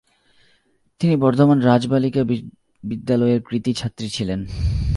তিনি 1.01 1.15
বর্ধমান 1.15 1.59
রাজ 1.59 1.83
বালিকা 1.87 2.21
বিদ্যালয়ের 2.83 3.41
কৃতি 3.41 3.71
ছাত্রী 3.73 4.07
ছিলেন। 4.09 4.39